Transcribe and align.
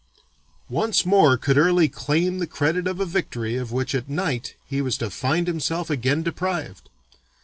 Once 0.71 1.05
more 1.05 1.37
could 1.37 1.59
Early 1.59 1.87
claim 1.87 2.39
the 2.39 2.47
credit 2.47 2.87
of 2.87 2.99
a 2.99 3.05
victory 3.05 3.55
of 3.55 3.71
which 3.71 3.93
at 3.93 4.09
night 4.09 4.55
he 4.65 4.81
was 4.81 4.97
to 4.97 5.11
find 5.11 5.45
himself 5.45 5.91
again 5.91 6.23
deprived. 6.23 6.89